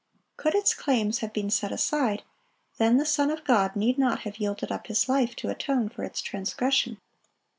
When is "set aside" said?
1.51-2.23